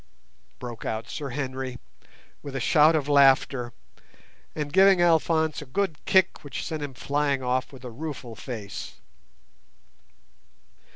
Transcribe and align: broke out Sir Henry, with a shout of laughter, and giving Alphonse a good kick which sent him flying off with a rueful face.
broke 0.57 0.83
out 0.83 1.07
Sir 1.07 1.29
Henry, 1.29 1.77
with 2.41 2.55
a 2.55 2.59
shout 2.59 2.95
of 2.95 3.07
laughter, 3.07 3.71
and 4.55 4.73
giving 4.73 4.99
Alphonse 4.99 5.61
a 5.61 5.65
good 5.67 6.03
kick 6.05 6.43
which 6.43 6.65
sent 6.65 6.81
him 6.81 6.95
flying 6.95 7.43
off 7.43 7.71
with 7.71 7.85
a 7.85 7.91
rueful 7.91 8.35
face. 8.35 8.95